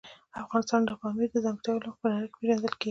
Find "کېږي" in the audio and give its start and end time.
2.73-2.79